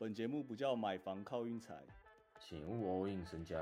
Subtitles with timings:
[0.00, 1.74] 本节目不叫买房靠运财，
[2.38, 3.56] 请勿 all in 身家。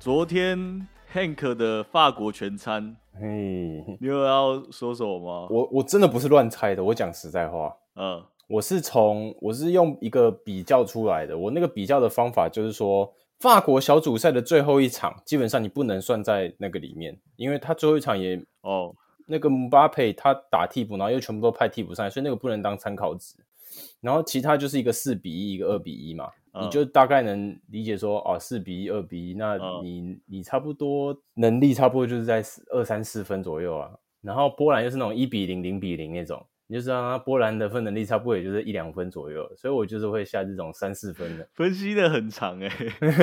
[0.00, 5.46] 昨天 Hank 的法国全餐，嘿，你有要说什么吗？
[5.48, 11.38] 我我真的不是乱猜的，我讲实在话，嗯我是从我是用一个比较出来的。
[11.38, 18.94] 我那个比较的方法就是说，法国小组赛的最后一场，基本上你不能算在那个里面，因为他最后一场也哦，
[19.26, 23.34] 那个姆巴佩他打替补，然后又全部都派替补上来，所以那个不能当参考值。
[24.00, 33.90] 然后其他就是一个四比一，一个二比一嘛，嗯你就大概能理解说，哦，四比一，二比一，那嗯你你差不多能力差不多就是在四二三四分左右啊。
[34.20, 41.44] 然后波兰又是那种一比零、零比零那种，你就知道他波兰得分能力差不多也就是一两分左右，所以我就是会下这种三四分的。
[41.52, 42.70] 分析的很长哎、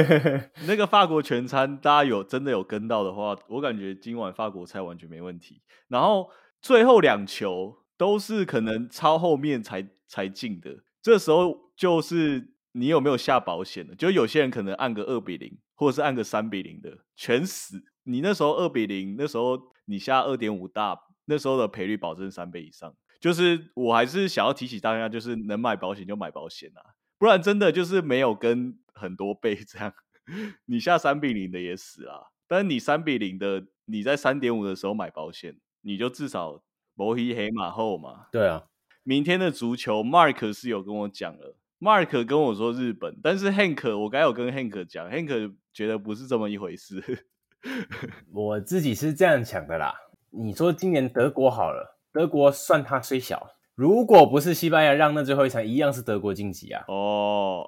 [0.67, 5.61] 那个法国全餐，大家有真的有跟到的话，我感觉今晚法国菜完全没问题。
[5.87, 6.29] 然后
[6.61, 13.95] 最后两球都是可能超后面才才进的，这时候就是你有没有下保险的？
[13.95, 17.81] 就有些人可能按个二比零，或者是按个三比零的，全死。
[18.03, 22.93] 你那时候二比零，那时候你下二点五大，那时候的赔率保证三倍以上。
[23.19, 29.93] 就是我还是想要提醒大家，就是能买保险就买保险啊，不然真的就是没有跟很多倍这样，
[30.65, 32.31] 你下三比零的也死啦。
[32.47, 36.63] 但是你三比零的，你在三点五的时候买保险，你就至少
[36.95, 38.27] 摩黑黑马后嘛。
[38.31, 38.63] 对啊，
[39.03, 47.25] 明天的足球，Mark 是有跟我讲了，Mark 跟我说日本，但是 Hank 我刚有跟 Hank 讲，Hank 觉得不是这么一回事。
[48.31, 49.93] 我自己是这样想的啦。
[50.29, 56.83] 你说今年德国好了，德国算它虽小，如果不是西班牙让那最后一场，一样是德国晋级啊。
[56.87, 57.65] 哦，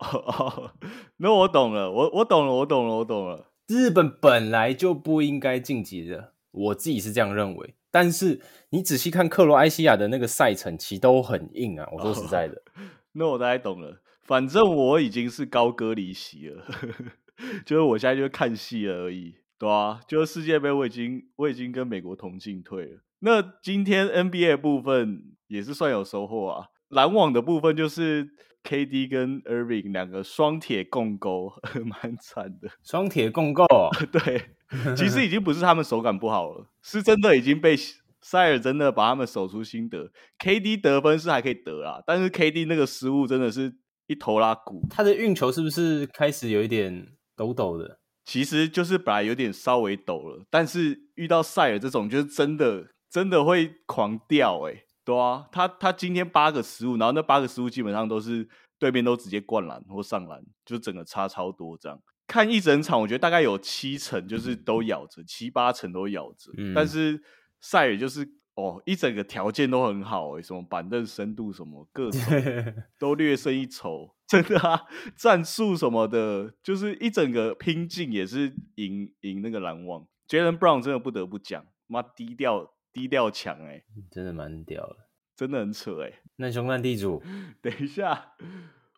[1.18, 3.52] 那我懂了，我我懂了，我懂了，我懂了。
[3.68, 7.76] 日本本来就不应该晋级的，我自己是这样认为。
[7.92, 11.88] 但是你仔细看克罗埃西亚的那个赛程，其实都很硬啊。
[11.92, 12.62] 我说实在的，
[13.14, 14.02] 那我大概懂了。
[14.24, 16.66] 反正我已经是高歌离席了，
[17.66, 23.00] 就是我现在就是看戏了而已，对啊，就是世界杯我已经我已经跟美国同进退了。
[23.19, 26.68] 那今天 NBA 部分也是算有收获啊。
[26.90, 28.30] 篮网的部分就是
[28.63, 31.53] KD 跟 Irving 两个双铁共勾，
[31.85, 32.69] 蛮惨的。
[32.84, 33.66] 双铁共构，
[34.12, 34.50] 对，
[34.96, 37.75] 其实已 经不是他们手感不好了，是真的已经被
[38.22, 40.12] 塞尔真的把他们守出心得。
[40.40, 43.74] KD 得分是还可以得啦，但是 KD 那个失误真的是
[44.07, 48.00] 一头拉骨，他的运球是不是开始有一点抖抖的？
[48.25, 58.47] 其实就是本来有点稍微抖了，但是遇到塞尔这种就是真的真的会狂掉哎、对啊，他他今天八个失误，然后那八个失误基本上都是
[58.78, 62.00] 对面都直接灌篮或上篮，就整个差超多这样。
[62.28, 67.19] 看一整场，我觉得大概有七成就是都咬着，七八成都咬着，嗯但是
[67.59, 72.22] 塞尔就是哦，一整个条件都很好诶、什么板凳深度什么各种
[73.00, 74.84] 都略胜一筹，真的啊，
[75.16, 80.06] 战术什么的，就是一整个拼劲也是赢赢那个篮网。
[80.28, 84.98] Jalen Brown 真的不得不讲，妈低调低调强哎，真的蛮屌的。
[85.38, 86.12] 真的很扯哎。
[86.36, 87.24] 难兄难地主，
[87.62, 88.34] 等一下，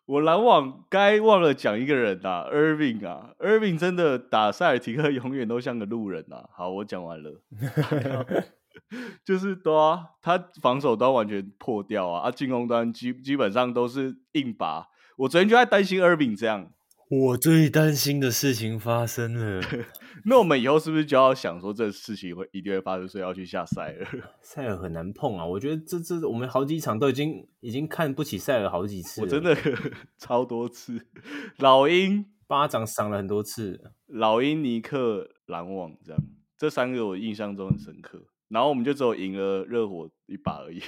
[0.06, 6.48] 我篮网该忘了讲一个人啊，Irving 啊，Irving 真的打塞尔提克永远都像个路人啊。
[6.52, 7.40] 好，我讲完了，
[9.24, 14.88] 就是对啊，他防守端完全破掉啊，啊，进攻端基基本上都是硬拔。
[15.18, 16.72] 我昨天就在担心 Irving 这样，
[17.14, 19.60] 我最担心的事情发生了。
[20.24, 24.06] 那我们以后是不是就要想说这事情会一定会发生，所以要去下塞尔？
[24.40, 29.54] 塞尔很难碰啊，我觉得这这我们好几场都已经已经看不起塞尔好几次了，我真的
[30.16, 31.06] 超多次，
[31.58, 33.92] 老鹰、巴掌赏了很多次。
[34.06, 36.22] 老鹰、尼克、篮网这样，
[36.56, 38.24] 这三个我印象中很深刻。
[38.48, 40.80] 然后我们就只有赢了热火一把而已。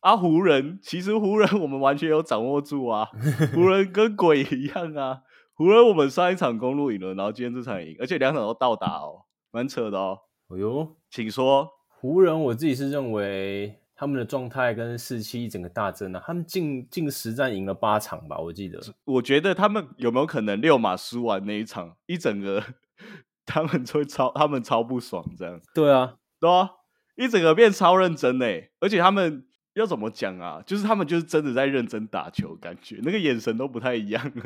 [0.00, 3.08] 啊，湖人其实湖人我们完全有掌握住啊，
[3.54, 5.22] 湖人跟鬼一样啊。
[5.58, 10.20] 湖人我们上一场公路赢了，然后今天这场也赢，而且两场都到达哦，蛮扯的哦。
[10.50, 18.78] 哎呦，请说，湖人我自己是认为他们的状态跟士气一整个大增啊，他们近近实战赢了八场吧，我记得。
[19.04, 22.62] 我觉得他们有没有可能六马输完那一场，一整个
[23.44, 25.60] 他们会超，他们超不爽这样。
[25.74, 26.70] 对啊，对啊，
[27.16, 29.44] 一整个变超认真哎，而且他们
[29.74, 30.62] 要怎么讲啊？
[30.64, 34.44] 就是他们就是真的在认真打球，感觉那个眼神都不太一样了。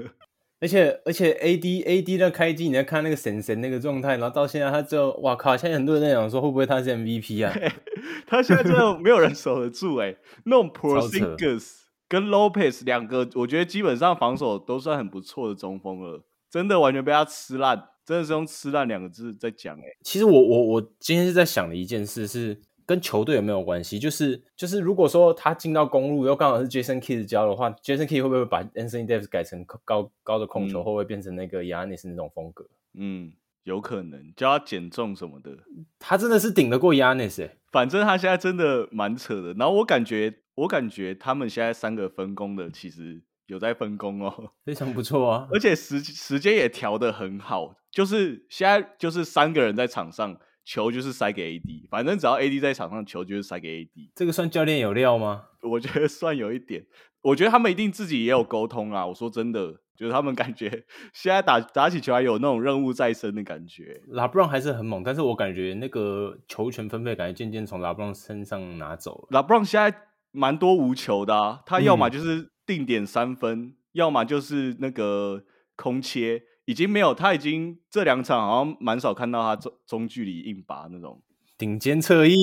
[0.63, 5.57] 而且而且 A D A D 的开机，你在看那个神神那个状态，然后到现在他就哇靠！
[5.57, 7.53] 现在很多人在讲说会不会他是 M V P 啊？
[8.29, 10.15] 他现在真的没有人守得住哎，
[10.47, 17.89] 那种超扯 Porzingis 跟 Lopez 两个，我觉得基本上防守都算很不错的中锋了，真的完全被他吃烂。
[18.05, 19.85] 真的是用吃烂两个字在讲哎。
[20.03, 22.61] 其实我我我今天是在想的一件事是
[22.93, 23.99] 跟球队有没有关系？
[23.99, 32.67] 就是就是如果说他进到公路又刚好是 Jason Kidd 教的话，Jason Kidd 会不会把 Anthony Davis 改成高高的控球，会不会变成那个 Yanis 那种风格？
[32.93, 33.33] 嗯，
[33.65, 35.57] 有可能叫他减重什么的。
[35.99, 39.55] 他真的是顶得过 Yanis 哎，反正他现在真的蛮扯的。
[39.55, 43.23] 然后我感觉我感觉他们现在三个分工的其实。
[43.47, 54.11] 有在分工哦， 非常不错啊，而且时时间也调的很好，就是现在就是三个人在场上，球就是塞给 AD，反正只要 AD 在场上，球就是塞给 AD。
[54.15, 55.45] 这个算教练有料吗？
[55.63, 56.85] 我觉得算有一点，
[57.23, 59.07] 我觉得他们一定自己也有沟通啊。
[59.07, 64.01] 我说真的，就是他们感觉 现在打打起球来有那种任务在身的感觉。
[64.09, 69.29] 拉布朗还是很猛，但是我感觉那个球权分配感觉渐渐从拉布朗身上拿走了。
[69.31, 69.97] 拉布朗现在
[70.31, 72.51] 蛮多无球的啊，他要么就是。
[72.65, 75.43] 定点三分，要么就是那个
[75.75, 81.21] 空切，已经没有，他已经这两场好像蛮少看到他中中距离硬拔那种
[81.59, 82.35] 顶尖侧翼。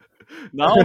[0.52, 0.76] 然后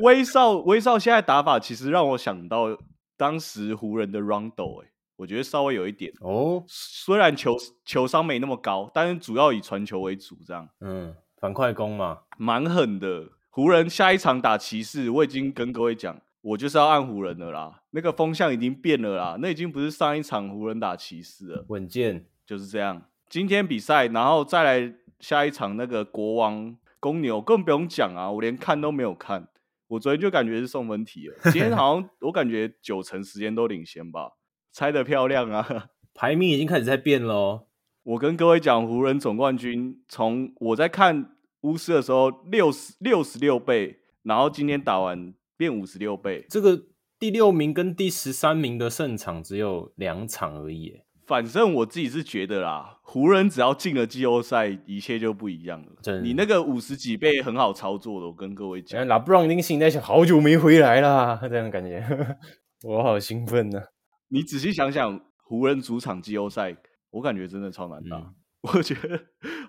[0.00, 2.78] 威少威少现在打法其实让我想到
[3.18, 7.54] 当时湖人的 Rondo，哎，我觉得稍微有一点哦，虽然球
[7.84, 13.28] 球商没那么高，但是主要以传球为主，这样，嗯，反快攻嘛，蛮狠的。
[13.50, 16.22] 湖人下一场打骑士，我已经跟各位讲。
[16.42, 23.00] 我就是要按湖人的啦，那个风向已经变了啦，那已经不是上一场湖人打骑士了，稳健就是这样。
[23.28, 29.46] 今天比赛，然后再来下一场那个国王公牛，更不用讲啊，我连看都没有看，
[29.86, 31.36] 我昨天就感觉是送分题了。
[31.52, 34.32] 今天好像我感觉九成时间都领先吧，
[34.72, 37.68] 猜的漂亮啊， 排名已经开始在变喽。
[38.02, 45.32] 我跟各位讲，湖人总冠军从我在看巫师的时候六十六十六倍，然后今天打完。
[45.56, 46.80] 变五十六倍，这个
[47.18, 51.00] 第六名跟第十三名的胜场只有两场而已。
[51.24, 56.20] 反正我自己是觉得啦，湖人只要进了季后赛，一切就不一样了。
[56.20, 59.06] 你那个五十几倍很好操作的，我跟各位讲。
[59.06, 62.04] 拉布朗已经心在想，好久没回来啦， 这样感觉，
[62.84, 63.80] 我好兴奋呢。
[64.28, 66.76] 你仔细想想，湖人主场季后赛，
[67.10, 68.34] 我感觉真的超难打。
[68.62, 69.18] 我觉得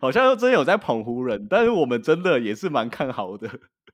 [0.02, 3.48] 好像真有在捧湖人，但是我们真的也是蛮看好的，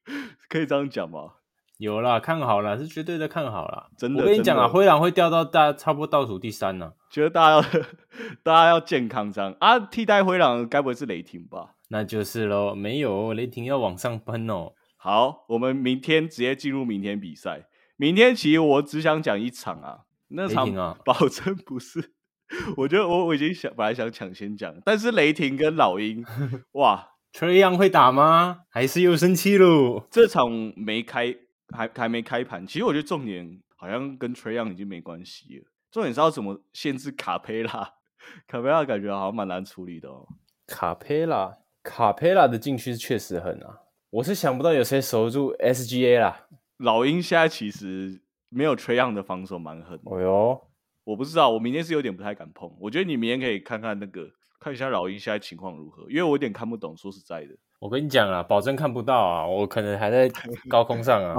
[0.47, 1.33] 可以这样讲吗？
[1.79, 3.87] 有啦，看好了，是绝对的看好了。
[3.97, 6.91] 真的，我跟你讲啊，灰狼会掉到大差不多倒数第三呢。
[7.09, 7.61] 觉得大家要
[8.43, 11.75] 大家要健康这样啊，替代灰狼该不会是雷霆吧？
[11.87, 14.73] 那就是喽，没有雷霆要往上喷哦。
[14.97, 17.65] 好，我们明天直接进入明天比赛。
[17.95, 22.11] 明天其实我只想讲一场啊，那场啊，保证不是。
[22.75, 26.25] 我觉得我我已经想本来想抢先讲，但是雷霆跟老鹰，
[26.73, 28.63] 哇，Trey Young 会打吗？
[28.69, 30.03] 还是又生气喽？
[30.11, 31.35] 这场没开。
[31.71, 37.93] 还还没开盘，其实我觉得重点好像跟 Trey Young 已经没关系了，重点是要怎么限制卡佩拉。
[38.47, 40.27] 卡佩拉感觉好像蛮难处理的哦。
[40.67, 43.79] 卡佩拉，卡佩拉的禁区确实很啊，
[44.09, 46.47] 我是想不到有谁守住 SGA 啦。
[46.77, 49.99] 老鹰现在其实没有 Trey Young 的防守蛮狠。
[50.03, 50.61] 哦哟，
[51.03, 52.71] 我不知道，我明天是有点不太敢碰。
[52.79, 54.29] 我觉得你明天可以看看那个，
[54.59, 56.95] 看一下老鹰现在情况如何，因为我有点看不懂。
[56.95, 57.55] 说实在的。
[57.79, 60.29] 我跟你讲啊，保证看不到啊，我可能还在
[60.69, 61.35] 高空上啊。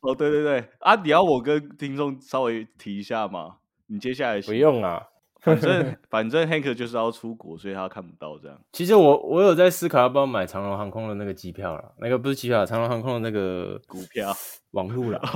[0.00, 3.56] 哦，对对对，啊，你要我跟听众稍微提一下吗？
[3.86, 5.06] 你接下来不用啊，
[5.40, 8.58] 反正 反正 Hank 就是要出国，所以他看不到这样。
[8.72, 14.32] 其实我我有在思考要不要买长龙航空的那个机票了，那个不是机票，长龙航空的那个股票
[14.70, 15.20] 网路了。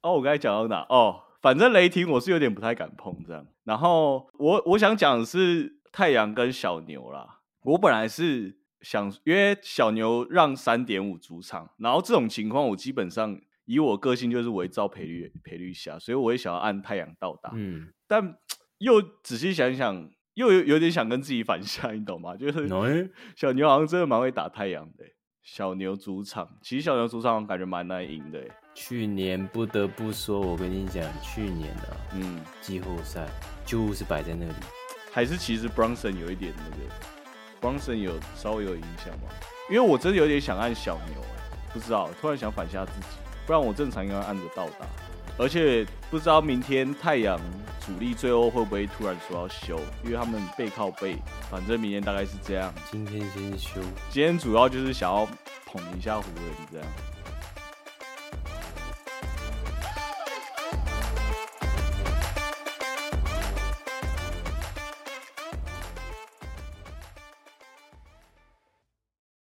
[0.00, 0.86] 哦，我刚才讲到哪？
[0.88, 3.44] 哦，反正雷霆我是有点不太敢碰这样。
[3.64, 7.37] 然后我我想讲的是太阳跟小牛啦。
[7.68, 17.50] 我本来是想约小牛让三点五主场，然后这种情况我基本上以我个性就是围照赔率赔率下，所以我也想要按太阳到达。
[17.54, 18.38] 嗯，但
[18.78, 22.34] 又仔细想想，又有有点想跟自己反向，你懂吗？
[22.36, 25.04] 就是小牛好像真的蛮会打太阳的。
[25.42, 28.42] 小牛主场，其实小牛主场感觉蛮难赢的。
[28.74, 33.28] 去年不得不说，我跟你讲，去年的嗯季后赛
[33.66, 34.54] 就是摆在那里，
[35.12, 37.17] 还是其实 Bronson 有一点那个。
[37.60, 39.30] Bronson 有稍微有影响吗？
[39.70, 41.22] 因为我真的有点想按小牛，
[41.72, 43.06] 不知道，突然想反下自己，
[43.46, 44.86] 不然我正常应该按着到达。
[45.36, 47.38] 而且不知道明天太阳
[47.86, 51.16] 主力最后会不会突然说要休，因为他们背靠背，
[51.48, 52.74] 反正明天大概是这样。
[52.90, 53.80] 今天先休。
[54.10, 55.24] 今天主要就是想要
[55.66, 56.86] 捧一下湖人这样。